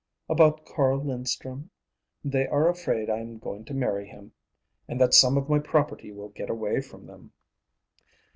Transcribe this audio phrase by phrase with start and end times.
[0.27, 1.69] "About Carl Linstrum.
[2.25, 4.31] They are afraid I am going to marry him,
[4.87, 7.33] and that some of my property will get away from them."